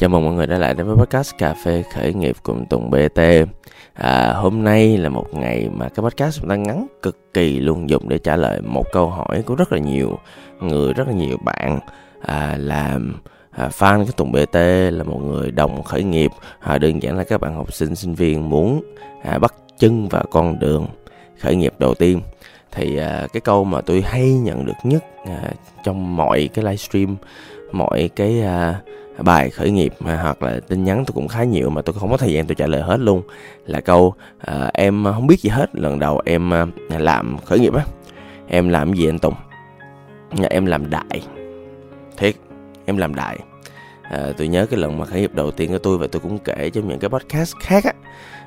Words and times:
Chào 0.00 0.08
mừng 0.08 0.24
mọi 0.24 0.34
người 0.34 0.46
đã 0.46 0.58
lại 0.58 0.74
đến 0.74 0.86
với 0.86 0.96
podcast 0.96 1.38
Cà 1.38 1.54
phê 1.54 1.84
khởi 1.94 2.14
nghiệp 2.14 2.36
cùng 2.42 2.66
Tùng 2.66 2.90
BT 2.90 3.20
à, 3.94 4.32
Hôm 4.32 4.64
nay 4.64 4.98
là 4.98 5.08
một 5.08 5.34
ngày 5.34 5.68
mà 5.72 5.88
cái 5.88 6.02
podcast 6.04 6.40
chúng 6.40 6.48
ta 6.48 6.56
ngắn 6.56 6.86
cực 7.02 7.34
kỳ 7.34 7.60
luôn 7.60 7.90
dùng 7.90 8.08
để 8.08 8.18
trả 8.18 8.36
lời 8.36 8.60
một 8.60 8.86
câu 8.92 9.10
hỏi 9.10 9.42
của 9.46 9.54
rất 9.54 9.72
là 9.72 9.78
nhiều 9.78 10.18
người, 10.60 10.92
rất 10.92 11.08
là 11.08 11.14
nhiều 11.14 11.36
bạn. 11.44 11.80
À, 12.22 12.56
làm 12.58 13.20
à, 13.50 13.68
fan 13.68 14.06
của 14.06 14.12
Tùng 14.16 14.32
BT 14.32 14.54
là 14.92 15.04
một 15.04 15.18
người 15.18 15.50
đồng 15.50 15.82
khởi 15.82 16.02
nghiệp. 16.02 16.30
À, 16.60 16.78
Đơn 16.78 17.02
giản 17.02 17.16
là 17.16 17.24
các 17.24 17.40
bạn 17.40 17.54
học 17.54 17.72
sinh, 17.72 17.94
sinh 17.94 18.14
viên 18.14 18.48
muốn 18.48 18.82
à, 19.22 19.38
bắt 19.38 19.54
chân 19.78 20.08
vào 20.08 20.24
con 20.30 20.58
đường 20.58 20.86
khởi 21.38 21.56
nghiệp 21.56 21.74
đầu 21.78 21.94
tiên. 21.94 22.20
Thì 22.72 22.96
à, 22.96 23.26
cái 23.32 23.40
câu 23.40 23.64
mà 23.64 23.80
tôi 23.80 24.02
hay 24.06 24.32
nhận 24.32 24.66
được 24.66 24.76
nhất 24.82 25.04
à, 25.26 25.50
trong 25.84 26.16
mọi 26.16 26.48
cái 26.54 26.64
livestream 26.64 27.16
mọi 27.72 28.10
cái 28.16 28.42
à, 28.42 28.80
bài 29.22 29.50
khởi 29.50 29.70
nghiệp 29.70 29.92
à, 30.04 30.18
hoặc 30.22 30.42
là 30.42 30.60
tin 30.68 30.84
nhắn 30.84 31.04
tôi 31.06 31.12
cũng 31.14 31.28
khá 31.28 31.44
nhiều 31.44 31.70
mà 31.70 31.82
tôi 31.82 31.94
không 32.00 32.10
có 32.10 32.16
thời 32.16 32.32
gian 32.32 32.46
tôi 32.46 32.54
trả 32.54 32.66
lời 32.66 32.82
hết 32.82 33.00
luôn. 33.00 33.22
Là 33.66 33.80
câu 33.80 34.14
à, 34.38 34.70
em 34.74 35.04
không 35.04 35.26
biết 35.26 35.40
gì 35.40 35.50
hết. 35.50 35.70
Lần 35.72 35.98
đầu 35.98 36.22
em 36.24 36.54
à, 36.54 36.66
làm 36.88 37.38
khởi 37.44 37.58
nghiệp 37.58 37.74
á 37.74 37.84
em 38.48 38.68
làm 38.68 38.92
gì 38.92 39.08
anh 39.08 39.18
Tùng? 39.18 39.34
Dạ, 40.38 40.46
em 40.50 40.66
làm 40.66 40.90
đại. 40.90 41.22
Thiệt 42.16 42.34
em 42.84 42.96
làm 42.96 43.14
đại. 43.14 43.38
À, 44.02 44.32
tôi 44.36 44.48
nhớ 44.48 44.66
cái 44.66 44.80
lần 44.80 44.98
mà 44.98 45.04
khởi 45.04 45.20
nghiệp 45.20 45.34
đầu 45.34 45.50
tiên 45.50 45.70
của 45.70 45.78
tôi 45.78 45.98
và 45.98 46.06
tôi 46.12 46.20
cũng 46.20 46.38
kể 46.38 46.70
trong 46.70 46.88
những 46.88 46.98
cái 46.98 47.10
podcast 47.10 47.56
khác 47.60 47.84
á. 47.84 47.92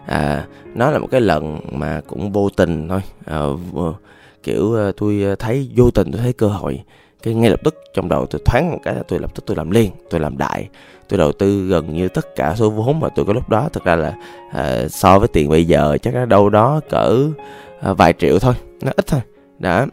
À, 0.06 0.46
nó 0.76 0.92
là 0.92 1.00
một 1.00 1.08
cái 1.12 1.22
lần 1.22 1.60
mà 1.72 2.02
cũng 2.08 2.32
vô 2.32 2.50
tình 2.50 2.90
thôi. 2.90 3.02
À, 3.26 3.40
kiểu 4.44 4.76
à, 4.76 4.92
tôi 4.98 5.24
thấy 5.40 5.70
vô 5.76 5.92
tình 5.92 6.12
tôi 6.12 6.22
thấy 6.22 6.34
cơ 6.34 6.48
hội 6.48 6.84
cái 7.24 7.34
ngay 7.34 7.50
lập 7.50 7.60
tức 7.64 7.76
trong 7.94 8.10
đầu 8.10 8.26
tôi 8.26 8.42
thoáng 8.46 8.72
một 8.72 8.80
cái 8.84 8.96
là 8.96 9.04
tôi 9.08 9.20
lập 9.20 9.36
tức 9.36 9.44
tôi 9.46 9.58
làm 9.58 9.72
liền 9.72 9.92
tôi 10.10 10.22
làm 10.22 10.38
đại. 10.38 10.70
Tôi 11.10 11.18
đầu 11.18 11.32
tư 11.32 11.68
gần 11.68 11.94
như 11.94 12.08
tất 12.08 12.36
cả 12.36 12.56
số 12.56 12.70
vốn 12.70 13.00
mà 13.00 13.10
tôi 13.16 13.26
có 13.26 13.34
lúc 13.34 13.50
đó. 13.50 13.70
Thực 13.74 13.84
ra 13.84 13.96
là 13.96 14.14
à, 14.52 14.88
so 14.90 15.20
với 15.20 15.28
tiền 15.28 15.50
bây 15.50 15.66
giờ 15.66 15.98
chắc 16.02 16.16
là 16.16 16.26
đâu 16.26 16.50
đó 16.50 16.82
cỡ 16.90 17.18
à, 17.82 17.94
vài 17.94 18.14
triệu 18.14 18.40
thôi 18.40 18.54
nó 18.82 18.92
ít 18.96 19.08
thôi. 19.08 19.22
Đó 19.60 19.86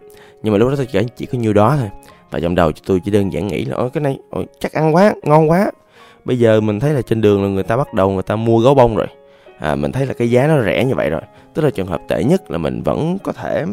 nhưng 0.42 0.53
mà 0.53 0.59
lúc 0.59 0.69
đó 0.69 0.77
tôi 0.77 0.87
chỉ, 0.87 1.00
chỉ 1.17 1.27
có 1.27 1.39
nhiêu 1.39 1.53
đó 1.53 1.77
thôi. 1.78 1.89
Và 2.31 2.41
trong 2.41 2.55
đầu 2.55 2.72
tôi 2.87 3.00
chỉ 3.05 3.11
đơn 3.11 3.33
giản 3.33 3.47
nghĩ 3.47 3.65
là 3.65 3.77
ôi 3.77 3.91
cái 3.92 4.03
này 4.03 4.19
ôi, 4.31 4.47
chắc 4.61 4.72
ăn 4.72 4.94
quá 4.94 5.15
ngon 5.22 5.50
quá. 5.50 5.70
Bây 6.25 6.39
giờ 6.39 6.61
mình 6.61 6.81
thấy 6.81 6.92
là 6.92 7.03
trên 7.03 7.20
đường 7.20 7.42
là 7.42 7.48
người 7.48 7.62
ta 7.62 7.77
bắt 7.77 7.94
đầu 7.94 8.11
người 8.11 8.22
ta 8.22 8.37
mua 8.37 8.59
gấu 8.59 8.75
bông 8.75 8.97
rồi. 8.97 9.06
À, 9.59 9.75
mình 9.75 9.92
thấy 9.92 10.06
là 10.06 10.15
cái 10.15 10.31
giá 10.31 10.47
nó 10.47 10.62
rẻ 10.65 10.84
như 10.84 10.94
vậy 10.94 11.11
rồi. 11.11 11.20
Tức 11.55 11.62
là 11.62 11.70
trường 11.70 11.87
hợp 11.87 12.00
tệ 12.09 12.25
nhất 12.25 12.50
là 12.50 12.59
mình 12.59 12.83
vẫn 12.83 13.19
có 13.22 13.33
thể 13.33 13.65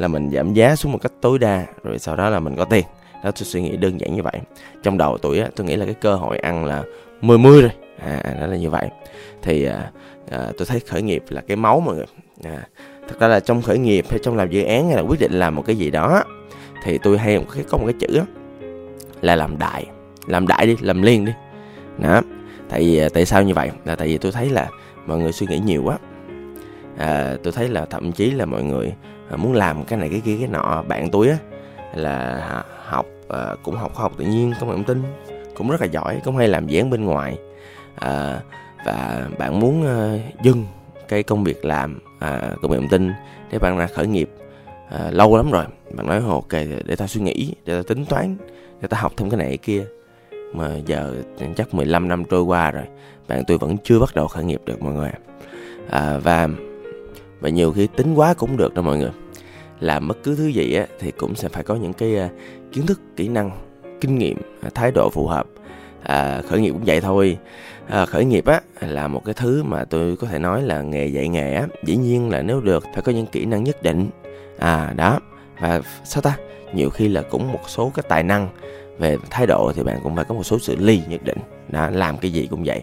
là 0.00 0.08
mình 0.08 0.30
giảm 0.30 0.54
giá 0.54 0.76
xuống 0.76 0.92
một 0.92 0.98
cách 1.02 1.12
tối 1.20 1.38
đa 1.38 1.66
rồi 1.82 1.98
sau 1.98 2.16
đó 2.16 2.30
là 2.30 2.40
mình 2.40 2.56
có 2.56 2.64
tiền. 2.64 2.84
Đó 3.24 3.30
tôi 3.30 3.44
suy 3.44 3.62
nghĩ 3.62 3.76
đơn 3.76 4.00
giản 4.00 4.14
như 4.14 4.22
vậy. 4.22 4.40
Trong 4.82 4.98
đầu 4.98 5.18
tuổi 5.18 5.38
á 5.38 5.48
tôi 5.56 5.66
nghĩ 5.66 5.76
là 5.76 5.84
cái 5.84 5.94
cơ 5.94 6.14
hội 6.14 6.38
ăn 6.38 6.64
là 6.64 6.82
mười 7.20 7.38
mươi 7.38 7.62
rồi. 7.62 7.70
À 7.98 8.36
đó 8.40 8.46
là 8.46 8.56
như 8.56 8.70
vậy. 8.70 8.88
Thì 9.42 9.64
à, 9.64 9.90
à, 10.30 10.52
tôi 10.58 10.66
thấy 10.66 10.80
khởi 10.80 11.02
nghiệp 11.02 11.24
là 11.28 11.40
cái 11.40 11.56
máu 11.56 11.80
mọi 11.80 11.96
người. 11.96 12.06
À, 12.44 12.62
thật 13.08 13.14
ra 13.18 13.28
là 13.28 13.40
trong 13.40 13.62
khởi 13.62 13.78
nghiệp 13.78 14.04
hay 14.10 14.20
trong 14.22 14.36
làm 14.36 14.50
dự 14.50 14.62
án 14.62 14.86
hay 14.86 14.96
là 14.96 15.02
quyết 15.02 15.20
định 15.20 15.32
làm 15.32 15.54
một 15.54 15.62
cái 15.66 15.76
gì 15.76 15.90
đó 15.90 16.22
thì 16.84 16.98
tôi 16.98 17.18
hay 17.18 17.38
một 17.38 17.46
cái 17.54 17.64
có 17.68 17.78
một 17.78 17.84
cái 17.86 17.94
chữ 18.00 18.18
á 18.18 18.24
là 19.20 19.36
làm 19.36 19.58
đại. 19.58 19.86
Làm 20.26 20.46
đại 20.46 20.66
đi 20.66 20.76
làm 20.80 21.02
liên 21.02 21.24
đi. 21.24 21.32
Đó 21.98 22.22
tại 22.68 22.80
vì 22.80 22.98
à, 22.98 23.08
tại 23.14 23.24
sao 23.24 23.42
như 23.42 23.54
vậy? 23.54 23.70
Là 23.84 23.96
tại 23.96 24.08
vì 24.08 24.18
tôi 24.18 24.32
thấy 24.32 24.50
là 24.50 24.68
mọi 25.06 25.18
người 25.18 25.32
suy 25.32 25.46
nghĩ 25.46 25.58
nhiều 25.58 25.82
quá 25.84 25.98
à, 27.00 27.36
tôi 27.42 27.52
thấy 27.52 27.68
là 27.68 27.84
thậm 27.84 28.12
chí 28.12 28.30
là 28.30 28.44
mọi 28.44 28.62
người 28.62 28.92
à, 29.30 29.36
muốn 29.36 29.52
làm 29.52 29.84
cái 29.84 29.98
này 29.98 30.08
cái 30.08 30.20
kia 30.24 30.36
cái 30.38 30.48
nọ 30.48 30.84
bạn 30.88 31.10
tôi 31.10 31.28
á 31.28 31.36
là 31.94 32.64
học 32.84 33.06
à, 33.28 33.54
cũng 33.62 33.74
học 33.74 33.94
khoa 33.94 34.02
học 34.02 34.12
tự 34.18 34.24
nhiên 34.24 34.52
công 34.60 34.68
nghệ 34.68 34.74
thông 34.74 34.84
tin 34.84 35.02
cũng 35.54 35.70
rất 35.70 35.80
là 35.80 35.86
giỏi 35.86 36.20
cũng 36.24 36.36
hay 36.36 36.48
làm 36.48 36.68
dán 36.68 36.90
bên 36.90 37.04
ngoài. 37.04 37.38
À, 37.94 38.40
và 38.86 39.28
bạn 39.38 39.60
muốn 39.60 39.86
à, 39.86 40.18
dừng 40.42 40.66
cái 41.08 41.22
công 41.22 41.44
việc 41.44 41.64
làm 41.64 41.98
à, 42.18 42.40
công 42.62 42.70
nghệ 42.70 42.78
thông 42.78 42.88
tin 42.88 43.12
để 43.50 43.58
bạn 43.58 43.78
ra 43.78 43.86
khởi 43.86 44.06
nghiệp 44.06 44.30
à, 44.90 45.10
lâu 45.10 45.36
lắm 45.36 45.50
rồi. 45.50 45.64
Bạn 45.92 46.06
nói 46.06 46.22
ok 46.28 46.52
để 46.84 46.96
ta 46.96 47.06
suy 47.06 47.20
nghĩ 47.20 47.54
để 47.64 47.76
ta 47.76 47.82
tính 47.88 48.04
toán 48.04 48.36
để 48.80 48.88
ta 48.88 48.96
học 49.00 49.12
thêm 49.16 49.30
cái 49.30 49.38
này 49.38 49.48
cái 49.48 49.56
kia. 49.56 49.84
Mà 50.54 50.70
giờ 50.86 51.22
chắc 51.56 51.74
15 51.74 52.08
năm 52.08 52.24
trôi 52.24 52.42
qua 52.42 52.70
rồi 52.70 52.84
bạn 53.28 53.42
tôi 53.46 53.58
vẫn 53.58 53.76
chưa 53.84 53.98
bắt 53.98 54.14
đầu 54.14 54.28
khởi 54.28 54.44
nghiệp 54.44 54.60
được 54.64 54.82
mọi 54.82 54.92
người 54.92 55.10
à, 55.90 56.18
và 56.22 56.48
và 57.40 57.48
nhiều 57.48 57.72
khi 57.72 57.86
tính 57.86 58.14
quá 58.14 58.34
cũng 58.34 58.56
được 58.56 58.74
đâu 58.74 58.84
mọi 58.84 58.98
người. 58.98 59.10
Làm 59.80 60.08
bất 60.08 60.22
cứ 60.22 60.36
thứ 60.36 60.46
gì 60.46 60.74
á 60.74 60.86
thì 60.98 61.10
cũng 61.10 61.34
sẽ 61.34 61.48
phải 61.48 61.62
có 61.62 61.74
những 61.74 61.92
cái 61.92 62.16
uh, 62.24 62.30
kiến 62.72 62.86
thức 62.86 63.00
kỹ 63.16 63.28
năng 63.28 63.50
kinh 64.00 64.18
nghiệm 64.18 64.38
à, 64.62 64.70
thái 64.74 64.92
độ 64.94 65.10
phù 65.10 65.26
hợp. 65.26 65.46
À, 66.02 66.42
khởi 66.48 66.60
nghiệp 66.60 66.70
cũng 66.70 66.84
vậy 66.86 67.00
thôi. 67.00 67.38
À, 67.88 68.06
khởi 68.06 68.24
nghiệp 68.24 68.46
á 68.46 68.60
là 68.80 69.08
một 69.08 69.24
cái 69.24 69.34
thứ 69.34 69.62
mà 69.62 69.84
tôi 69.84 70.16
có 70.16 70.26
thể 70.26 70.38
nói 70.38 70.62
là 70.62 70.82
nghề 70.82 71.06
dạy 71.06 71.28
nghề 71.28 71.54
á. 71.54 71.66
Dĩ 71.84 71.96
nhiên 71.96 72.30
là 72.30 72.42
nếu 72.42 72.60
được 72.60 72.84
phải 72.94 73.02
có 73.02 73.12
những 73.12 73.26
kỹ 73.26 73.44
năng 73.44 73.64
nhất 73.64 73.82
định. 73.82 74.08
À 74.58 74.92
đó. 74.96 75.18
Và 75.60 75.80
sao 76.04 76.22
ta? 76.22 76.36
Nhiều 76.74 76.90
khi 76.90 77.08
là 77.08 77.22
cũng 77.22 77.52
một 77.52 77.60
số 77.68 77.92
cái 77.94 78.04
tài 78.08 78.22
năng 78.22 78.48
về 78.98 79.16
thái 79.30 79.46
độ 79.46 79.72
thì 79.76 79.82
bạn 79.82 80.00
cũng 80.02 80.16
phải 80.16 80.24
có 80.24 80.34
một 80.34 80.42
số 80.42 80.58
sự 80.58 80.76
ly 80.78 81.02
nhất 81.08 81.24
định. 81.24 81.38
Đó 81.68 81.90
làm 81.90 82.18
cái 82.18 82.30
gì 82.30 82.46
cũng 82.50 82.62
vậy 82.64 82.82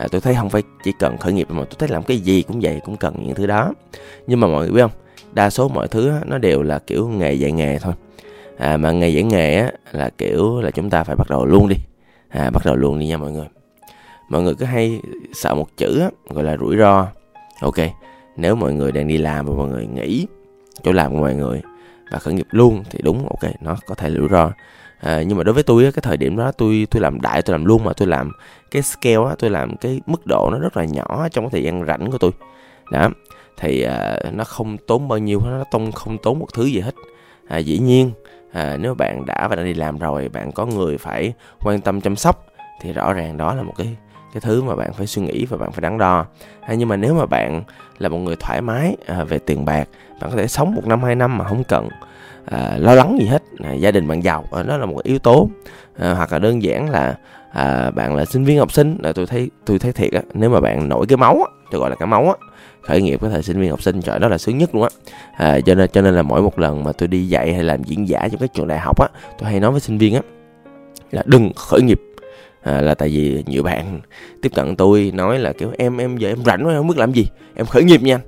à, 0.00 0.08
tôi 0.10 0.20
thấy 0.20 0.34
không 0.34 0.50
phải 0.50 0.62
chỉ 0.84 0.92
cần 0.98 1.18
khởi 1.18 1.32
nghiệp 1.32 1.46
mà 1.50 1.64
tôi 1.64 1.76
thấy 1.78 1.88
làm 1.88 2.02
cái 2.02 2.18
gì 2.18 2.42
cũng 2.42 2.60
vậy 2.62 2.80
cũng 2.84 2.96
cần 2.96 3.14
những 3.26 3.34
thứ 3.34 3.46
đó. 3.46 3.72
Nhưng 4.26 4.40
mà 4.40 4.46
mọi 4.46 4.60
người 4.60 4.70
biết 4.70 4.80
không? 4.80 4.90
Đa 5.32 5.50
số 5.50 5.68
mọi 5.68 5.88
thứ 5.88 6.12
nó 6.26 6.38
đều 6.38 6.62
là 6.62 6.78
kiểu 6.78 7.08
nghề 7.08 7.32
dạy 7.32 7.52
nghề 7.52 7.78
thôi. 7.78 7.94
À, 8.58 8.76
mà 8.76 8.90
nghề 8.90 9.08
dạy 9.08 9.22
nghề 9.22 9.56
á, 9.56 9.70
là 9.92 10.10
kiểu 10.18 10.60
là 10.60 10.70
chúng 10.70 10.90
ta 10.90 11.04
phải 11.04 11.16
bắt 11.16 11.30
đầu 11.30 11.46
luôn 11.46 11.68
đi. 11.68 11.76
À, 12.28 12.50
bắt 12.50 12.62
đầu 12.64 12.76
luôn 12.76 12.98
đi 12.98 13.06
nha 13.06 13.16
mọi 13.16 13.32
người. 13.32 13.46
Mọi 14.28 14.42
người 14.42 14.54
cứ 14.54 14.64
hay 14.64 15.00
sợ 15.34 15.54
một 15.54 15.76
chữ 15.76 16.00
á, 16.00 16.10
gọi 16.28 16.44
là 16.44 16.56
rủi 16.56 16.76
ro. 16.76 17.06
Ok 17.60 17.76
nếu 18.36 18.54
mọi 18.54 18.72
người 18.72 18.92
đang 18.92 19.08
đi 19.08 19.18
làm 19.18 19.46
và 19.46 19.54
mọi 19.54 19.68
người 19.68 19.86
nghỉ 19.86 20.26
chỗ 20.82 20.92
làm 20.92 21.12
của 21.12 21.18
mọi 21.20 21.34
người 21.34 21.62
và 22.12 22.18
khởi 22.18 22.34
nghiệp 22.34 22.46
luôn 22.50 22.84
thì 22.90 22.98
đúng 23.02 23.28
ok 23.28 23.50
nó 23.60 23.76
có 23.86 23.94
thể 23.94 24.10
rủi 24.10 24.28
ro 24.28 24.50
à, 25.00 25.22
nhưng 25.22 25.38
mà 25.38 25.44
đối 25.44 25.52
với 25.52 25.62
tôi 25.62 25.82
cái 25.82 26.02
thời 26.02 26.16
điểm 26.16 26.36
đó 26.36 26.52
tôi 26.52 26.86
tôi 26.90 27.02
làm 27.02 27.20
đại 27.20 27.42
tôi 27.42 27.54
làm 27.54 27.64
luôn 27.64 27.84
mà 27.84 27.92
tôi 27.92 28.08
làm 28.08 28.32
cái 28.70 28.82
scale 28.82 29.28
á, 29.28 29.34
tôi 29.38 29.50
làm 29.50 29.76
cái 29.76 30.00
mức 30.06 30.26
độ 30.26 30.48
nó 30.52 30.58
rất 30.58 30.76
là 30.76 30.84
nhỏ 30.84 31.28
trong 31.30 31.44
cái 31.44 31.50
thời 31.50 31.62
gian 31.62 31.86
rảnh 31.86 32.10
của 32.10 32.18
tôi. 32.18 32.30
Đó 32.92 33.08
thì 33.56 33.82
à, 33.82 34.18
nó 34.32 34.44
không 34.44 34.76
tốn 34.78 35.08
bao 35.08 35.18
nhiêu 35.18 35.40
nó 35.44 35.64
tông 35.70 35.92
không 35.92 36.18
tốn 36.18 36.38
một 36.38 36.46
thứ 36.54 36.64
gì 36.64 36.80
hết. 36.80 36.94
À, 37.48 37.58
dĩ 37.58 37.78
nhiên 37.78 38.12
à, 38.52 38.76
nếu 38.76 38.94
bạn 38.94 39.26
đã 39.26 39.48
và 39.48 39.56
đang 39.56 39.64
đi 39.64 39.74
làm 39.74 39.98
rồi 39.98 40.28
bạn 40.28 40.52
có 40.52 40.66
người 40.66 40.98
phải 40.98 41.32
quan 41.60 41.80
tâm 41.80 42.00
chăm 42.00 42.16
sóc 42.16 42.46
thì 42.80 42.92
rõ 42.92 43.12
ràng 43.12 43.36
đó 43.36 43.54
là 43.54 43.62
một 43.62 43.72
cái 43.76 43.96
cái 44.34 44.40
thứ 44.40 44.62
mà 44.62 44.74
bạn 44.74 44.92
phải 44.92 45.06
suy 45.06 45.22
nghĩ 45.22 45.46
và 45.46 45.56
bạn 45.56 45.72
phải 45.72 45.80
đắn 45.80 45.98
đo. 45.98 46.26
Hay 46.62 46.76
nhưng 46.76 46.88
mà 46.88 46.96
nếu 46.96 47.14
mà 47.14 47.26
bạn 47.26 47.62
là 47.98 48.08
một 48.08 48.18
người 48.18 48.36
thoải 48.40 48.60
mái 48.60 48.96
à, 49.06 49.24
về 49.24 49.38
tiền 49.38 49.64
bạc 49.64 49.88
bạn 50.20 50.30
có 50.30 50.36
thể 50.36 50.46
sống 50.46 50.74
một 50.74 50.86
năm 50.86 51.02
hai 51.02 51.14
năm 51.14 51.38
mà 51.38 51.44
không 51.44 51.64
cần 51.64 51.88
à, 52.44 52.76
lo 52.78 52.94
lắng 52.94 53.16
gì 53.20 53.26
hết. 53.26 53.42
À, 53.64 53.72
gia 53.72 53.90
đình 53.90 54.08
bạn 54.08 54.24
giàu 54.24 54.44
à, 54.52 54.62
đó 54.62 54.76
là 54.76 54.86
một 54.86 55.02
yếu 55.02 55.18
tố. 55.18 55.48
À, 55.98 56.14
hoặc 56.14 56.32
là 56.32 56.38
đơn 56.38 56.62
giản 56.62 56.90
là 56.90 57.14
à, 57.52 57.90
bạn 57.90 58.16
là 58.16 58.24
sinh 58.24 58.44
viên 58.44 58.58
học 58.58 58.72
sinh 58.72 58.98
là 59.02 59.12
tôi 59.12 59.26
thấy 59.26 59.50
tôi 59.66 59.78
thấy 59.78 59.92
thiệt 59.92 60.12
á 60.12 60.20
nếu 60.34 60.50
mà 60.50 60.60
bạn 60.60 60.88
nổi 60.88 61.06
cái 61.08 61.16
máu 61.16 61.34
á 61.34 61.52
tôi 61.70 61.80
gọi 61.80 61.90
là 61.90 61.96
cái 61.96 62.06
máu 62.06 62.26
á 62.26 62.34
khởi 62.82 63.02
nghiệp 63.02 63.20
có 63.22 63.28
thời 63.28 63.42
sinh 63.42 63.60
viên 63.60 63.70
học 63.70 63.82
sinh 63.82 64.02
trời 64.02 64.18
đó 64.18 64.28
là 64.28 64.38
sướng 64.38 64.58
nhất 64.58 64.74
luôn 64.74 64.82
á. 64.82 64.88
À, 65.36 65.60
cho 65.60 65.74
nên 65.74 65.90
cho 65.92 66.02
nên 66.02 66.14
là 66.14 66.22
mỗi 66.22 66.42
một 66.42 66.58
lần 66.58 66.84
mà 66.84 66.92
tôi 66.92 67.08
đi 67.08 67.28
dạy 67.28 67.54
hay 67.54 67.62
làm 67.62 67.82
diễn 67.82 68.08
giả 68.08 68.28
trong 68.30 68.40
các 68.40 68.54
trường 68.54 68.68
đại 68.68 68.78
học 68.78 69.00
á 69.00 69.08
tôi 69.38 69.50
hay 69.50 69.60
nói 69.60 69.70
với 69.70 69.80
sinh 69.80 69.98
viên 69.98 70.14
á 70.14 70.20
là 71.10 71.22
đừng 71.26 71.52
khởi 71.56 71.82
nghiệp 71.82 72.00
à, 72.62 72.80
là 72.80 72.94
tại 72.94 73.08
vì 73.08 73.44
nhiều 73.46 73.62
bạn 73.62 74.00
tiếp 74.42 74.52
cận 74.54 74.76
tôi 74.76 75.12
nói 75.14 75.38
là 75.38 75.52
kiểu 75.52 75.72
em 75.78 75.96
em 75.96 76.16
giờ 76.16 76.28
em 76.28 76.44
rảnh 76.44 76.66
quá 76.66 76.72
em 76.72 76.76
không 76.76 76.88
biết 76.88 76.98
làm 76.98 77.12
gì 77.12 77.26
em 77.54 77.66
khởi 77.66 77.84
nghiệp 77.84 78.02
nha. 78.02 78.20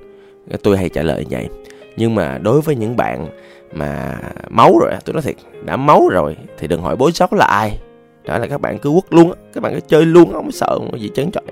Anh 0.51 0.61
tôi 0.63 0.77
hay 0.77 0.89
trả 0.89 1.03
lời 1.03 1.25
như 1.29 1.37
vậy. 1.37 1.49
Nhưng 1.97 2.15
mà 2.15 2.39
đối 2.39 2.61
với 2.61 2.77
những 2.77 2.97
bạn 2.97 3.29
mà 3.73 4.19
máu 4.49 4.79
rồi 4.81 4.93
tôi 5.05 5.15
nói 5.15 5.23
thiệt 5.23 5.37
đã 5.65 5.77
máu 5.77 6.09
rồi 6.09 6.37
thì 6.59 6.69
đừng 6.69 6.83
hỏi 6.83 6.97
bối 6.97 7.13
sót 7.13 7.33
là 7.33 7.45
ai. 7.45 7.79
Đó 8.25 8.39
là 8.39 8.47
các 8.47 8.61
bạn 8.61 8.79
cứ 8.79 8.91
quất 8.91 9.05
luôn 9.11 9.33
á 9.33 9.39
các 9.53 9.61
bạn 9.61 9.75
cứ 9.75 9.81
chơi 9.89 10.07
luôn 10.07 10.33
không 10.33 10.53
sợ 10.53 10.79
không 10.79 10.91
có 10.93 10.99
gì 10.99 11.11
chấn 11.15 11.31
trời 11.31 11.45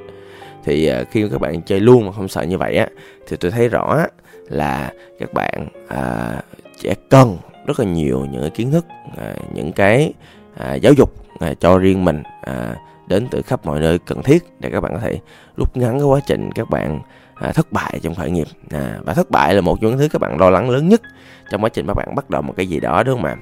thì 0.65 0.87
à, 0.87 1.05
khi 1.11 1.29
các 1.29 1.41
bạn 1.41 1.63
chơi 1.63 1.81
luôn 1.81 2.07
mà 2.07 2.13
không 2.13 2.29
sợ 2.29 2.43
như 2.43 2.59
vậy 2.59 2.77
á 2.77 2.89
thì 3.29 3.37
tôi 3.37 3.51
thấy 3.51 3.69
rõ 3.69 4.05
là 4.49 4.93
các 5.19 5.33
bạn 5.33 5.69
à, 5.89 6.35
sẽ 6.77 6.95
cần 7.09 7.37
rất 7.67 7.81
là 7.81 7.87
nhiều 7.87 8.27
những 8.33 8.41
cái 8.41 8.51
kiến 8.51 8.71
thức 8.71 8.85
à, 9.17 9.35
những 9.55 9.73
cái 9.73 10.13
à, 10.57 10.75
giáo 10.75 10.93
dục 10.93 11.15
à, 11.41 11.55
cho 11.61 11.79
riêng 11.79 12.05
mình 12.05 12.23
à, 12.43 12.77
đến 13.07 13.29
từ 13.31 13.43
khắp 13.43 13.67
mọi 13.67 13.81
nơi 13.81 13.99
cần 13.99 14.23
thiết 14.23 14.45
để 14.61 14.71
các 14.71 14.81
bạn 14.81 14.93
có 14.93 14.99
thể 14.99 15.21
rút 15.57 15.77
ngắn 15.77 15.99
cái 15.99 16.07
quá 16.07 16.21
trình 16.27 16.53
các 16.53 16.71
bạn 16.71 17.01
à, 17.35 17.53
thất 17.53 17.73
bại 17.73 18.01
trong 18.03 18.15
khởi 18.15 18.31
nghiệp. 18.31 18.47
À, 18.71 18.99
và 19.05 19.15
thất 19.15 19.31
bại 19.31 19.55
là 19.55 19.61
một 19.61 19.79
trong 19.81 19.91
những 19.91 19.99
thứ 19.99 20.09
các 20.09 20.21
bạn 20.21 20.41
lo 20.41 20.51
lắng 20.51 20.71
lớn 20.71 20.89
nhất 20.89 21.03
trong 21.51 21.65
quá 21.65 21.69
trình 21.69 21.87
các 21.87 21.95
bạn 21.95 22.15
bắt 22.15 22.31
đầu 22.31 22.43
một 22.43 22.55
cái 22.57 22.67
gì 22.67 22.81
đó 22.81 23.03
đúng 23.03 23.23
không 23.23 23.31
ạ? 23.31 23.37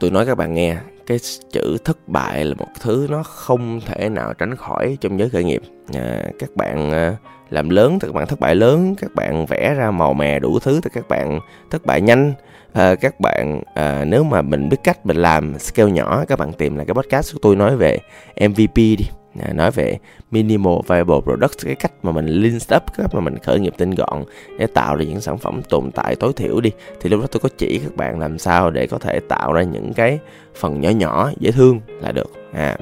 Tôi 0.00 0.10
nói 0.10 0.26
các 0.26 0.34
bạn 0.34 0.54
nghe 0.54 0.76
cái 1.06 1.18
chữ 1.52 1.76
thất 1.84 2.08
bại 2.08 2.44
là 2.44 2.54
một 2.54 2.68
thứ 2.80 3.06
nó 3.10 3.22
không 3.22 3.80
thể 3.86 4.08
nào 4.08 4.34
tránh 4.34 4.56
khỏi 4.56 4.98
trong 5.00 5.18
giới 5.18 5.28
khởi 5.30 5.44
nghiệp. 5.44 5.62
À, 5.94 6.22
các 6.38 6.50
bạn 6.56 6.92
à, 6.92 7.16
làm 7.50 7.68
lớn 7.68 7.98
thì 8.00 8.08
các 8.08 8.14
bạn 8.14 8.26
thất 8.26 8.40
bại 8.40 8.54
lớn 8.54 8.94
các 9.00 9.10
bạn 9.14 9.46
vẽ 9.46 9.74
ra 9.74 9.90
màu 9.90 10.14
mè 10.14 10.38
đủ 10.38 10.58
thứ 10.58 10.80
thì 10.84 10.90
các 10.94 11.08
bạn 11.08 11.40
thất 11.70 11.86
bại 11.86 12.00
nhanh. 12.00 12.32
À, 12.72 12.94
các 12.94 13.20
bạn 13.20 13.62
à, 13.74 14.04
nếu 14.04 14.24
mà 14.24 14.42
mình 14.42 14.68
biết 14.68 14.76
cách 14.84 15.06
mình 15.06 15.16
làm 15.16 15.58
scale 15.58 15.90
nhỏ 15.90 16.24
các 16.28 16.38
bạn 16.38 16.52
tìm 16.52 16.76
là 16.76 16.84
cái 16.84 16.94
podcast 16.94 17.32
của 17.32 17.38
tôi 17.42 17.56
nói 17.56 17.76
về 17.76 17.98
MVP 18.40 18.76
đi 18.76 19.04
à, 19.40 19.52
nói 19.52 19.70
về 19.70 19.98
minimal 20.30 20.74
viable 20.88 21.20
product 21.24 21.64
cái 21.64 21.74
cách 21.74 21.92
mà 22.02 22.12
mình 22.12 22.26
lean 22.26 22.56
up 22.56 22.62
cái 22.68 22.96
cách 22.96 23.14
mà 23.14 23.20
mình 23.20 23.38
khởi 23.38 23.60
nghiệp 23.60 23.74
tinh 23.78 23.90
gọn 23.90 24.24
để 24.58 24.66
tạo 24.66 24.96
ra 24.96 25.04
những 25.04 25.20
sản 25.20 25.38
phẩm 25.38 25.62
tồn 25.68 25.90
tại 25.90 26.16
tối 26.16 26.32
thiểu 26.36 26.60
đi. 26.60 26.70
Thì 27.00 27.10
lúc 27.10 27.20
đó 27.20 27.26
tôi 27.30 27.40
có 27.40 27.48
chỉ 27.58 27.78
các 27.78 27.96
bạn 27.96 28.20
làm 28.20 28.38
sao 28.38 28.70
để 28.70 28.86
có 28.86 28.98
thể 28.98 29.20
tạo 29.28 29.52
ra 29.52 29.62
những 29.62 29.92
cái 29.92 30.18
phần 30.54 30.80
nhỏ 30.80 30.90
nhỏ 30.90 31.30
dễ 31.40 31.50
thương 31.50 31.80
là 32.00 32.12
được. 32.12 32.30
À, 32.52 32.76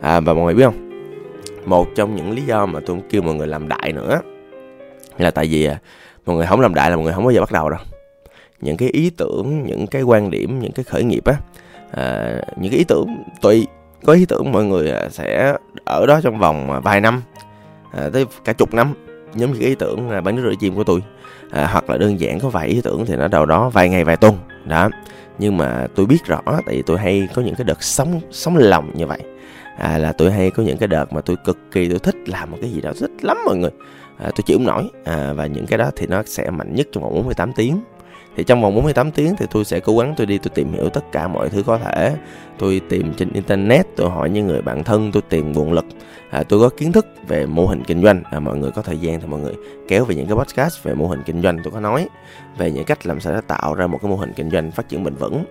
à 0.00 0.20
và 0.20 0.34
mọi 0.34 0.44
người 0.44 0.54
biết 0.54 0.64
không? 0.64 0.86
Một 1.64 1.88
trong 1.94 2.16
những 2.16 2.30
lý 2.30 2.42
do 2.42 2.66
mà 2.66 2.80
tôi 2.86 2.98
kêu 3.10 3.22
mọi 3.22 3.34
người 3.34 3.46
làm 3.46 3.68
đại 3.68 3.92
nữa 3.92 4.20
là 5.18 5.30
tại 5.30 5.46
vì 5.46 5.64
à, 5.64 5.78
mọi 6.26 6.36
người 6.36 6.46
không 6.46 6.60
làm 6.60 6.74
đại 6.74 6.90
là 6.90 6.96
mọi 6.96 7.04
người 7.04 7.14
không 7.14 7.24
bao 7.24 7.32
giờ 7.32 7.40
bắt 7.40 7.52
đầu 7.52 7.70
đâu. 7.70 7.80
Những 8.60 8.76
cái 8.76 8.88
ý 8.88 9.10
tưởng 9.10 9.64
những 9.64 9.86
cái 9.86 10.02
quan 10.02 10.30
điểm 10.30 10.58
những 10.58 10.72
cái 10.72 10.84
khởi 10.84 11.04
nghiệp 11.04 11.24
á 11.24 11.34
à, 11.90 12.40
những 12.56 12.70
cái 12.70 12.78
ý 12.78 12.84
tưởng 12.84 13.22
tùy 13.40 13.66
có 14.04 14.12
ý 14.12 14.26
tưởng 14.26 14.52
mọi 14.52 14.64
người 14.64 14.90
à, 14.90 15.08
sẽ 15.10 15.56
ở 15.84 16.06
đó 16.06 16.20
trong 16.22 16.38
vòng 16.38 16.70
à, 16.70 16.80
vài 16.80 17.00
năm 17.00 17.22
à, 17.92 18.08
tới 18.12 18.26
cả 18.44 18.52
chục 18.52 18.74
năm 18.74 18.94
giống 19.36 19.52
như 19.52 19.58
cái 19.58 19.68
ý 19.68 19.74
tưởng 19.74 20.10
là 20.10 20.20
bán 20.20 20.36
nước 20.36 20.42
rửa 20.42 20.54
chim 20.60 20.74
của 20.74 20.84
tôi. 20.84 21.02
À, 21.50 21.68
hoặc 21.72 21.90
là 21.90 21.98
đơn 21.98 22.20
giản 22.20 22.40
có 22.40 22.48
vài 22.48 22.68
ý 22.68 22.80
tưởng 22.80 23.06
thì 23.06 23.16
nó 23.16 23.28
đâu 23.28 23.46
đó 23.46 23.68
vài 23.68 23.88
ngày 23.88 24.04
vài 24.04 24.16
tuần 24.16 24.38
đó. 24.64 24.90
Nhưng 25.38 25.56
mà 25.56 25.86
tôi 25.94 26.06
biết 26.06 26.24
rõ 26.26 26.40
tại 26.46 26.76
vì 26.76 26.82
tôi 26.82 26.98
hay 26.98 27.28
có 27.34 27.42
những 27.42 27.54
cái 27.54 27.64
đợt 27.64 27.82
sống 27.82 28.20
sống 28.30 28.56
lòng 28.56 28.90
như 28.94 29.06
vậy. 29.06 29.20
À, 29.78 29.98
là 29.98 30.12
tôi 30.12 30.32
hay 30.32 30.50
có 30.50 30.62
những 30.62 30.78
cái 30.78 30.88
đợt 30.88 31.12
mà 31.12 31.20
tôi 31.20 31.36
cực 31.44 31.58
kỳ 31.70 31.88
tôi 31.88 31.98
thích 31.98 32.16
làm 32.26 32.50
một 32.50 32.58
cái 32.60 32.70
gì 32.70 32.80
đó 32.80 32.92
thích 33.00 33.10
lắm 33.20 33.36
mọi 33.46 33.56
người. 33.56 33.70
À, 34.18 34.24
tôi 34.24 34.42
chịu 34.46 34.58
không 34.58 34.66
nổi 34.66 34.90
à, 35.04 35.32
và 35.32 35.46
những 35.46 35.66
cái 35.66 35.78
đó 35.78 35.90
thì 35.96 36.06
nó 36.06 36.22
sẽ 36.26 36.50
mạnh 36.50 36.74
nhất 36.74 36.86
trong 36.92 37.02
vòng 37.02 37.14
48 37.14 37.52
tiếng 37.52 37.80
thì 38.36 38.44
trong 38.44 38.62
vòng 38.62 38.74
48 38.74 39.10
tiếng 39.10 39.36
thì 39.36 39.46
tôi 39.50 39.64
sẽ 39.64 39.80
cố 39.80 39.98
gắng 39.98 40.14
tôi 40.16 40.26
đi 40.26 40.38
tôi 40.38 40.50
tìm 40.54 40.72
hiểu 40.72 40.88
tất 40.88 41.12
cả 41.12 41.28
mọi 41.28 41.48
thứ 41.48 41.62
có 41.62 41.78
thể. 41.78 42.16
Tôi 42.58 42.80
tìm 42.88 43.14
trên 43.14 43.32
internet 43.32 43.86
tôi 43.96 44.10
hỏi 44.10 44.30
những 44.30 44.46
người 44.46 44.62
bạn 44.62 44.84
thân 44.84 45.12
tôi 45.12 45.22
tìm 45.22 45.52
nguồn 45.52 45.72
lực. 45.72 45.84
À, 46.30 46.42
tôi 46.42 46.60
có 46.60 46.68
kiến 46.68 46.92
thức 46.92 47.06
về 47.28 47.46
mô 47.46 47.66
hình 47.66 47.82
kinh 47.84 48.02
doanh. 48.02 48.22
À, 48.30 48.40
mọi 48.40 48.56
người 48.56 48.70
có 48.70 48.82
thời 48.82 48.98
gian 48.98 49.20
thì 49.20 49.26
mọi 49.26 49.40
người 49.40 49.54
kéo 49.88 50.04
về 50.04 50.14
những 50.14 50.26
cái 50.26 50.36
podcast 50.36 50.82
về 50.82 50.94
mô 50.94 51.06
hình 51.06 51.22
kinh 51.26 51.42
doanh 51.42 51.58
tôi 51.64 51.72
có 51.72 51.80
nói. 51.80 52.08
Về 52.58 52.70
những 52.70 52.84
cách 52.84 53.06
làm 53.06 53.20
sao 53.20 53.34
để 53.34 53.40
tạo 53.46 53.74
ra 53.74 53.86
một 53.86 53.98
cái 54.02 54.10
mô 54.10 54.16
hình 54.16 54.32
kinh 54.36 54.50
doanh 54.50 54.70
phát 54.70 54.88
triển 54.88 55.04
bền 55.04 55.14
vững. 55.14 55.44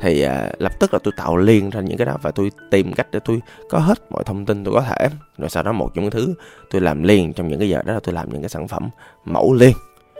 Thì 0.00 0.22
à, 0.22 0.50
lập 0.58 0.80
tức 0.80 0.92
là 0.92 0.98
tôi 1.02 1.12
tạo 1.16 1.36
liền 1.36 1.70
ra 1.70 1.80
những 1.80 1.98
cái 1.98 2.06
đó 2.06 2.16
và 2.22 2.30
tôi 2.30 2.50
tìm 2.70 2.92
cách 2.92 3.06
để 3.12 3.20
tôi 3.24 3.40
có 3.70 3.78
hết 3.78 3.98
mọi 4.10 4.24
thông 4.24 4.46
tin 4.46 4.64
tôi 4.64 4.74
có 4.74 4.80
thể. 4.80 5.08
Rồi 5.38 5.50
sau 5.50 5.62
đó 5.62 5.72
một 5.72 5.94
trong 5.94 6.04
những 6.04 6.12
thứ 6.12 6.34
tôi 6.70 6.80
làm 6.80 7.02
liền 7.02 7.32
trong 7.32 7.48
những 7.48 7.58
cái 7.58 7.68
giờ 7.68 7.82
đó 7.86 7.94
là 7.94 8.00
tôi 8.02 8.14
làm 8.14 8.32
những 8.32 8.42
cái 8.42 8.48
sản 8.48 8.68
phẩm 8.68 8.90
mẫu 9.24 9.54
liền 9.54 9.72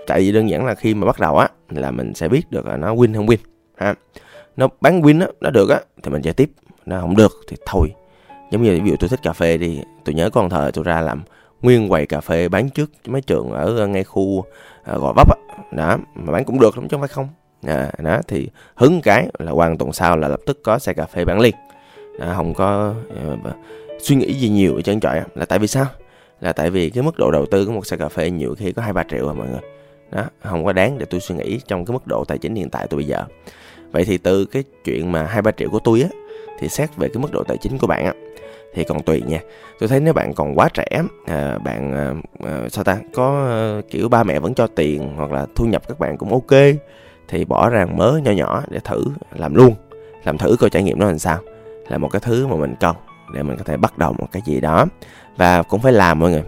tại 0.09 0.21
vì 0.21 0.33
đơn 0.33 0.51
giản 0.51 0.67
là 0.67 0.75
khi 0.75 0.95
mà 0.95 1.07
bắt 1.07 1.21
đầu 1.21 1.37
á 1.37 1.49
là 1.71 1.91
mình 1.91 2.15
sẽ 2.15 2.29
biết 2.29 2.51
được 2.51 2.67
là 2.67 2.77
nó 2.77 2.95
win 2.95 3.15
không 3.15 3.27
win 3.27 3.37
ha. 3.77 3.95
Nó 4.57 4.69
bán 4.81 5.03
win 5.03 5.21
á 5.21 5.27
nó 5.41 5.51
được 5.51 5.71
á 5.71 5.81
thì 6.03 6.11
mình 6.11 6.23
chơi 6.23 6.33
tiếp. 6.33 6.51
Nó 6.87 7.01
không 7.01 7.17
được 7.17 7.33
thì 7.49 7.57
thôi. 7.67 7.95
Giống 8.51 8.63
như 8.63 8.81
ví 8.85 8.91
dụ 8.91 8.97
tôi 9.01 9.09
thích 9.09 9.21
cà 9.23 9.33
phê 9.33 9.59
đi 9.59 9.81
tôi 10.05 10.15
nhớ 10.15 10.31
con 10.31 10.51
thời 10.51 10.73
tôi 10.73 10.85
ra 10.85 11.01
làm 11.01 11.23
nguyên 11.63 11.89
quầy 11.89 12.07
cà 12.07 12.21
phê 12.21 12.49
bán 12.49 12.71
trước 12.71 12.91
mấy 13.07 13.21
trường 13.21 13.51
ở 13.51 13.87
ngay 13.87 14.05
khu 14.05 14.45
à, 14.85 14.95
gò 14.97 15.13
vấp 15.17 15.29
á. 15.31 15.37
Đó 15.73 15.99
mà 16.15 16.33
bán 16.33 16.45
cũng 16.45 16.61
được 16.61 16.79
lắm 16.79 16.89
chứ 16.89 16.95
không 16.95 17.01
phải 17.01 17.09
không. 17.09 17.29
À, 17.67 17.91
đó 17.99 18.21
thì 18.29 18.49
hứng 18.75 19.01
cái 19.03 19.29
là 19.39 19.53
hoàn 19.53 19.79
tuần 19.79 19.93
sau 19.93 20.17
là 20.17 20.29
lập 20.29 20.41
tức 20.47 20.61
có 20.63 20.79
xe 20.79 20.93
cà 20.93 21.07
phê 21.07 21.25
bán 21.25 21.41
liền. 21.41 21.55
Đó, 22.19 22.33
không 22.37 22.55
có 22.55 22.95
uh, 23.35 23.55
suy 24.03 24.17
nghĩ 24.17 24.33
gì 24.35 24.49
nhiều 24.49 24.75
ở 24.75 24.83
trên 24.83 25.01
trọi 25.01 25.23
là 25.35 25.45
tại 25.45 25.59
vì 25.59 25.67
sao? 25.67 25.87
Là 26.41 26.53
tại 26.53 26.71
vì 26.71 26.91
cái 26.91 27.03
mức 27.03 27.19
độ 27.19 27.31
đầu 27.31 27.47
tư 27.47 27.67
của 27.67 27.73
một 27.73 27.87
xe 27.87 27.97
cà 27.97 28.09
phê 28.09 28.31
nhiều 28.31 28.55
khi 28.59 28.73
có 28.73 28.83
hai 28.83 28.93
ba 28.93 29.05
triệu 29.11 29.29
à 29.29 29.33
mọi 29.33 29.47
người 29.49 29.61
đó 30.11 30.25
không 30.43 30.65
có 30.65 30.73
đáng 30.73 30.99
để 30.99 31.07
tôi 31.11 31.21
suy 31.21 31.35
nghĩ 31.35 31.61
trong 31.69 31.85
cái 31.85 31.93
mức 31.93 32.07
độ 32.07 32.25
tài 32.25 32.39
chính 32.39 32.55
hiện 32.55 32.71
tại 32.71 32.87
tôi 32.91 32.99
bây 32.99 33.07
giờ. 33.07 33.25
Vậy 33.93 34.05
thì 34.05 34.19
từ 34.19 34.45
cái 34.45 34.65
chuyện 34.85 35.13
mà 35.13 35.23
hai 35.23 35.43
ba 35.43 35.51
triệu 35.51 35.71
của 35.71 35.81
tôi 35.85 36.03
á 36.03 36.09
thì 36.59 36.69
xét 36.69 36.97
về 36.97 37.09
cái 37.09 37.23
mức 37.23 37.33
độ 37.33 37.45
tài 37.45 37.57
chính 37.57 37.79
của 37.79 37.87
bạn 37.87 38.05
á 38.05 38.13
thì 38.75 38.85
còn 38.85 39.03
tùy 39.03 39.23
nha. 39.27 39.41
Tôi 39.81 39.89
thấy 39.89 40.01
nếu 40.01 40.13
bạn 40.13 40.35
còn 40.35 40.55
quá 40.55 40.69
trẻ 40.75 41.03
à, 41.27 41.59
bạn 41.59 41.93
à, 41.93 42.15
à 42.49 42.69
sao 42.69 42.85
ta 42.85 42.99
có 43.15 43.47
à, 43.47 43.81
kiểu 43.91 44.09
ba 44.09 44.25
mẹ 44.25 44.39
vẫn 44.39 44.55
cho 44.55 44.67
tiền 44.67 45.13
hoặc 45.17 45.33
là 45.33 45.47
thu 45.55 45.65
nhập 45.65 45.83
các 45.89 45.99
bạn 45.99 46.17
cũng 46.17 46.31
ok 46.31 46.61
thì 47.29 47.45
bỏ 47.45 47.69
ra 47.69 47.87
mớ 47.87 48.21
nhỏ 48.25 48.31
nhỏ 48.31 48.63
để 48.69 48.81
thử 48.85 49.05
làm 49.35 49.55
luôn. 49.55 49.75
Làm 50.25 50.39
thử 50.39 50.57
coi 50.61 50.71
trải 50.71 50.83
nghiệm 50.83 50.99
nó 50.99 51.07
làm 51.07 51.19
sao. 51.19 51.39
Là 51.89 51.99
một 51.99 52.09
cái 52.09 52.21
thứ 52.25 52.47
mà 52.47 52.57
mình 52.57 52.75
cần 52.81 52.97
để 53.35 53.43
mình 53.43 53.57
có 53.57 53.65
thể 53.65 53.77
bắt 53.77 53.99
đầu 53.99 54.13
một 54.13 54.27
cái 54.33 54.43
gì 54.45 54.61
đó. 54.61 54.87
Và 55.37 55.63
cũng 55.63 55.81
phải 55.81 55.93
làm 55.93 56.19
mọi 56.19 56.31
người. 56.31 56.43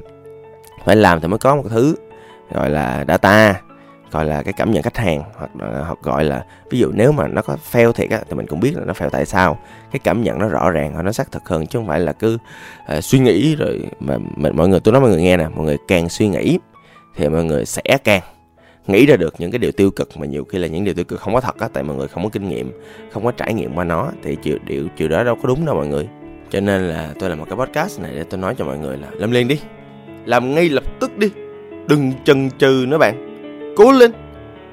Phải 0.85 0.97
làm 0.97 1.21
thì 1.21 1.29
mới 1.29 1.39
có 1.39 1.57
một 1.57 1.63
cái 1.63 1.71
thứ 1.75 1.95
gọi 2.55 2.71
là 2.71 3.05
data 3.09 3.61
gọi 4.11 4.25
là 4.25 4.43
cái 4.43 4.53
cảm 4.53 4.71
nhận 4.71 4.83
khách 4.83 4.97
hàng 4.97 5.23
hoặc 5.37 5.51
hoặc 5.87 5.99
gọi 6.03 6.25
là 6.25 6.45
ví 6.71 6.79
dụ 6.79 6.91
nếu 6.95 7.13
mà 7.13 7.29
nó 7.29 7.43
có 7.43 7.57
fail 7.73 7.93
thiệt 7.93 8.11
á 8.11 8.21
thì 8.29 8.35
mình 8.35 8.47
cũng 8.47 8.61
biết 8.61 8.77
là 8.77 8.85
nó 8.85 8.93
fail 8.93 9.11
tại 9.11 9.27
sao. 9.27 9.59
Cái 9.93 10.01
cảm 10.05 10.23
nhận 10.23 10.39
nó 10.39 10.49
rõ 10.49 10.71
ràng 10.71 10.93
hoặc 10.93 11.03
nó 11.03 11.13
xác 11.13 11.33
thực 11.33 11.49
hơn 11.49 11.67
chứ 11.67 11.79
không 11.79 11.89
phải 11.89 12.01
là 12.01 12.13
cứ 12.13 12.39
uh, 12.97 13.05
suy 13.05 13.19
nghĩ 13.19 13.57
rồi 13.57 13.83
mà 14.01 14.19
mình 14.37 14.57
mọi 14.57 14.69
người 14.69 14.81
tôi 14.81 14.93
nói 14.93 15.01
mọi 15.01 15.11
người 15.11 15.23
nghe 15.23 15.37
nè 15.37 15.49
mọi 15.55 15.65
người 15.65 15.77
càng 15.89 16.09
suy 16.09 16.29
nghĩ 16.29 16.59
thì 17.17 17.29
mọi 17.29 17.45
người 17.45 17.65
sẽ 17.65 17.83
càng 18.05 18.23
nghĩ 18.87 19.07
ra 19.07 19.17
được 19.17 19.35
những 19.39 19.51
cái 19.51 19.59
điều 19.59 19.73
tiêu 19.73 19.91
cực 19.91 20.17
mà 20.17 20.27
nhiều 20.27 20.45
khi 20.45 20.59
là 20.59 20.67
những 20.67 20.85
điều 20.85 20.95
tiêu 20.95 21.05
cực 21.05 21.21
không 21.21 21.35
có 21.35 21.41
thật 21.41 21.59
á 21.59 21.69
tại 21.73 21.83
mọi 21.83 21.97
người 21.97 22.09
không 22.09 22.23
có 22.23 22.29
kinh 22.29 22.49
nghiệm 22.49 22.73
không 23.13 23.25
có 23.25 23.33
trải 23.33 23.55
nghiệm 23.55 23.75
qua 23.75 23.85
nó 23.85 24.11
thì 24.23 24.37
chịu 24.43 24.59
điều 24.65 24.89
chịu 24.97 25.09
đó 25.09 25.25
đâu 25.25 25.37
có 25.43 25.49
đúng 25.49 25.67
đâu 25.67 25.75
mọi 25.75 25.87
người. 25.87 26.09
Cho 26.51 26.61
nên 26.61 26.83
là 26.83 27.11
tôi 27.21 27.29
làm 27.29 27.39
một 27.39 27.47
cái 27.51 27.57
podcast 27.57 28.01
này 28.01 28.13
để 28.15 28.25
tôi 28.31 28.41
nói 28.41 28.55
cho 28.59 28.65
mọi 28.65 28.79
người 28.79 28.97
là 28.97 29.09
làm 29.13 29.31
liền 29.31 29.49
đi 29.49 29.61
làm 30.25 30.55
ngay 30.55 30.69
lập 30.69 30.85
tức 31.01 31.19
đi 31.19 31.29
đừng 31.91 32.13
chần 32.25 32.51
chừ 32.59 32.85
nữa 32.89 32.99
bạn. 32.99 33.15
Cố 33.77 33.93
lên. 33.93 34.13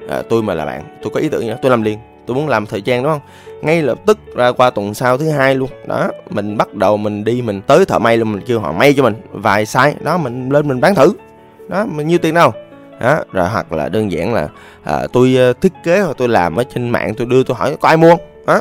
À, 0.08 0.22
tôi 0.28 0.42
mà 0.42 0.54
là 0.54 0.64
bạn 0.64 0.82
tôi 1.02 1.10
có 1.14 1.20
ý 1.20 1.28
tưởng 1.28 1.42
gì 1.42 1.48
đó 1.50 1.56
tôi 1.62 1.70
làm 1.70 1.82
liền. 1.82 1.98
Tôi 2.26 2.36
muốn 2.36 2.48
làm 2.48 2.66
thời 2.66 2.82
gian 2.82 3.02
đúng 3.02 3.12
không? 3.12 3.20
Ngay 3.62 3.82
lập 3.82 3.98
tức 4.06 4.18
ra 4.34 4.52
qua 4.52 4.70
tuần 4.70 4.94
sau 4.94 5.18
thứ 5.18 5.30
hai 5.30 5.54
luôn. 5.54 5.70
Đó 5.86 6.10
mình 6.30 6.56
bắt 6.56 6.74
đầu 6.74 6.96
mình 6.96 7.24
đi 7.24 7.42
mình 7.42 7.62
tới 7.62 7.84
thợ 7.84 7.98
may 7.98 8.16
luôn 8.16 8.32
mình 8.32 8.42
kêu 8.46 8.60
họ 8.60 8.72
may 8.72 8.94
cho 8.94 9.02
mình 9.02 9.14
vài 9.32 9.64
size. 9.64 9.92
Đó 10.00 10.18
mình 10.18 10.48
lên 10.48 10.68
mình 10.68 10.80
bán 10.80 10.94
thử. 10.94 11.12
Đó 11.68 11.86
mình 11.86 12.06
nhiêu 12.06 12.18
tiền 12.18 12.34
đâu. 12.34 12.52
Đó 13.00 13.18
rồi 13.32 13.48
hoặc 13.48 13.72
là 13.72 13.88
đơn 13.88 14.12
giản 14.12 14.34
là 14.34 14.48
à, 14.84 15.06
tôi 15.12 15.38
uh, 15.50 15.60
thiết 15.60 15.72
kế 15.84 16.00
hoặc 16.00 16.16
tôi 16.18 16.28
làm 16.28 16.56
ở 16.56 16.64
trên 16.74 16.90
mạng 16.90 17.14
tôi 17.14 17.26
đưa 17.26 17.42
tôi 17.42 17.56
hỏi 17.56 17.76
có 17.80 17.88
ai 17.88 17.96
mua 17.96 18.10
không? 18.10 18.20
Đó 18.46 18.60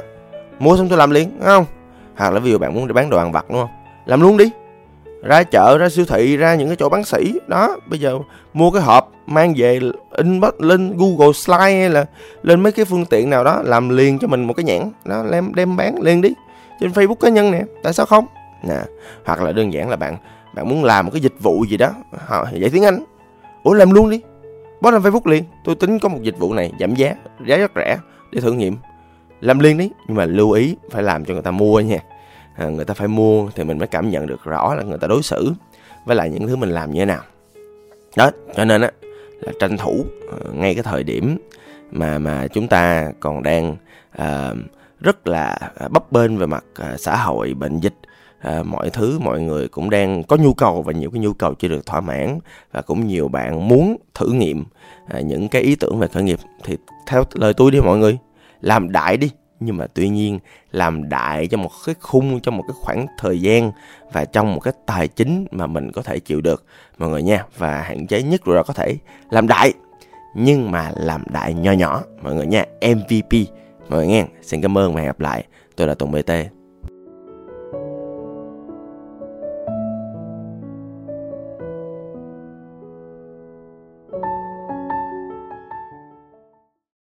mua 0.59 0.77
xong 0.77 0.89
tôi 0.89 0.97
làm 0.97 1.11
liền 1.11 1.29
đúng 1.39 1.47
không? 1.47 1.65
Hoặc 2.15 2.33
là 2.33 2.39
ví 2.39 2.51
dụ 2.51 2.57
bạn 2.57 2.73
muốn 2.73 2.87
đi 2.87 2.93
bán 2.93 3.09
đồ 3.09 3.17
ăn 3.17 3.31
vặt 3.31 3.45
đúng 3.49 3.59
không? 3.59 3.69
Làm 4.05 4.21
luôn 4.21 4.37
đi 4.37 4.49
ra 5.23 5.43
chợ, 5.43 5.77
ra 5.77 5.89
siêu 5.89 6.05
thị, 6.05 6.37
ra 6.37 6.55
những 6.55 6.67
cái 6.67 6.75
chỗ 6.75 6.89
bán 6.89 7.03
sỉ. 7.03 7.33
Đó, 7.47 7.77
bây 7.87 7.99
giờ 7.99 8.19
mua 8.53 8.71
cái 8.71 8.81
hộp 8.81 9.11
mang 9.27 9.53
về 9.57 9.79
in 10.11 10.41
lên 10.59 10.97
Google 10.97 11.33
Slide 11.33 11.57
hay 11.57 11.89
là 11.89 12.05
lên 12.43 12.61
mấy 12.61 12.71
cái 12.71 12.85
phương 12.85 13.05
tiện 13.05 13.29
nào 13.29 13.43
đó 13.43 13.61
làm 13.63 13.89
liền 13.89 14.19
cho 14.19 14.27
mình 14.27 14.43
một 14.43 14.53
cái 14.53 14.63
nhãn. 14.63 14.91
Đó 15.05 15.25
đem 15.31 15.55
đem 15.55 15.75
bán 15.75 16.01
liền 16.01 16.21
đi. 16.21 16.29
Trên 16.79 16.91
Facebook 16.91 17.15
cá 17.15 17.29
nhân 17.29 17.51
nè, 17.51 17.61
tại 17.83 17.93
sao 17.93 18.05
không? 18.05 18.25
Nè, 18.63 18.79
hoặc 19.25 19.41
là 19.41 19.51
đơn 19.51 19.73
giản 19.73 19.89
là 19.89 19.95
bạn 19.95 20.17
bạn 20.55 20.69
muốn 20.69 20.83
làm 20.83 21.05
một 21.05 21.11
cái 21.13 21.21
dịch 21.21 21.35
vụ 21.39 21.65
gì 21.69 21.77
đó 21.77 21.89
dạy 22.29 22.69
tiếng 22.73 22.85
Anh. 22.85 23.03
Ủa, 23.63 23.73
làm 23.73 23.91
luôn 23.91 24.09
đi. 24.09 24.21
Post 24.81 24.93
lên 24.93 25.01
Facebook 25.01 25.31
liền. 25.31 25.43
Tôi 25.63 25.75
tính 25.75 25.99
có 25.99 26.09
một 26.09 26.19
dịch 26.21 26.37
vụ 26.39 26.53
này 26.53 26.71
giảm 26.79 26.95
giá 26.95 27.15
giá 27.47 27.57
rất 27.57 27.71
rẻ, 27.75 27.97
để 28.31 28.41
thử 28.41 28.51
nghiệm. 28.51 28.77
Làm 29.41 29.59
liền 29.59 29.77
đi, 29.77 29.89
nhưng 30.07 30.17
mà 30.17 30.25
lưu 30.25 30.51
ý, 30.51 30.75
phải 30.91 31.03
làm 31.03 31.25
cho 31.25 31.33
người 31.33 31.43
ta 31.43 31.51
mua 31.51 31.79
nha 31.79 31.99
à, 32.57 32.65
người 32.65 32.85
ta 32.85 32.93
phải 32.93 33.07
mua 33.07 33.49
thì 33.55 33.63
mình 33.63 33.77
mới 33.77 33.87
cảm 33.87 34.09
nhận 34.09 34.27
được 34.27 34.43
rõ 34.43 34.75
là 34.75 34.83
người 34.83 34.97
ta 34.97 35.07
đối 35.07 35.23
xử 35.23 35.51
với 36.05 36.15
lại 36.15 36.29
những 36.29 36.47
thứ 36.47 36.55
mình 36.55 36.69
làm 36.69 36.93
như 36.93 36.99
thế 36.99 37.05
nào. 37.05 37.23
Đó 38.17 38.31
cho 38.55 38.65
nên 38.65 38.81
á 38.81 38.91
là 39.41 39.51
tranh 39.59 39.77
thủ 39.77 40.05
uh, 40.35 40.55
ngay 40.55 40.73
cái 40.73 40.83
thời 40.83 41.03
điểm 41.03 41.37
mà 41.91 42.17
mà 42.17 42.47
chúng 42.47 42.67
ta 42.67 43.11
còn 43.19 43.43
đang 43.43 43.75
uh, 44.21 44.57
rất 44.99 45.27
là 45.27 45.57
ờ, 45.75 45.87
bấp 45.89 46.11
bênh 46.11 46.37
về 46.37 46.45
mặt 46.45 46.63
uh, 46.81 46.99
xã 46.99 47.15
hội 47.15 47.53
bệnh 47.53 47.79
dịch 47.79 47.93
à, 48.39 48.63
mọi 48.63 48.89
thứ 48.89 49.19
mọi 49.19 49.41
người 49.41 49.67
cũng 49.67 49.89
đang 49.89 50.23
có 50.23 50.35
nhu 50.35 50.53
cầu 50.53 50.81
và 50.81 50.93
nhiều 50.93 51.11
cái 51.11 51.19
nhu 51.19 51.33
cầu 51.33 51.53
chưa 51.53 51.67
được 51.67 51.85
thỏa 51.85 52.01
mãn 52.01 52.39
và 52.71 52.81
cũng 52.81 53.07
nhiều 53.07 53.27
bạn 53.27 53.67
muốn 53.67 53.97
thử 54.13 54.31
nghiệm 54.31 54.65
à, 55.07 55.19
những 55.19 55.47
cái 55.47 55.61
ý 55.61 55.75
tưởng 55.75 55.99
về 55.99 56.07
khởi 56.07 56.23
nghiệp 56.23 56.39
thì 56.63 56.77
theo 57.07 57.23
lời 57.33 57.53
tôi 57.53 57.71
đi 57.71 57.81
mọi 57.81 57.97
người 57.97 58.17
làm 58.61 58.91
đại 58.91 59.17
đi 59.17 59.31
nhưng 59.59 59.77
mà 59.77 59.87
tuy 59.93 60.09
nhiên, 60.09 60.39
làm 60.71 61.09
đại 61.09 61.47
cho 61.47 61.57
một 61.57 61.71
cái 61.85 61.95
khung 61.99 62.39
trong 62.39 62.57
một 62.57 62.63
cái 62.67 62.75
khoảng 62.81 63.05
thời 63.17 63.41
gian 63.41 63.71
và 64.11 64.25
trong 64.25 64.53
một 64.53 64.59
cái 64.59 64.73
tài 64.85 65.07
chính 65.07 65.47
mà 65.51 65.67
mình 65.67 65.91
có 65.91 66.01
thể 66.01 66.19
chịu 66.19 66.41
được, 66.41 66.65
mọi 66.97 67.09
người 67.09 67.23
nha. 67.23 67.45
Và 67.57 67.81
hạn 67.81 68.07
chế 68.07 68.21
nhất 68.23 68.45
rồi 68.45 68.63
có 68.63 68.73
thể 68.73 68.97
làm 69.29 69.47
đại. 69.47 69.73
Nhưng 70.35 70.71
mà 70.71 70.91
làm 70.95 71.23
đại 71.29 71.53
nho 71.53 71.71
nhỏ, 71.71 72.03
mọi 72.21 72.33
người 72.33 72.47
nha. 72.47 72.65
MVP 72.81 73.33
mọi 73.89 73.99
người 73.99 74.07
nghe, 74.07 74.25
xin 74.41 74.61
cảm 74.61 74.77
ơn 74.77 74.93
và 74.93 75.01
hẹn 75.01 75.07
gặp 75.07 75.19
lại. 75.19 75.43
Tôi 75.75 75.87
là 75.87 75.93
Tùng 75.93 76.11
BT 76.11 76.31